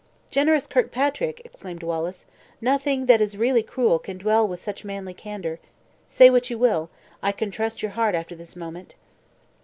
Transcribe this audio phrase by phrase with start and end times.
[0.31, 2.25] "Generous Kirkpatrick!" exclaimed Wallace,
[2.59, 5.59] "nothing that is really cruel can dwell with such manly candor.
[6.07, 6.89] Say what you will,
[7.21, 8.95] I can trust your heart after this moment."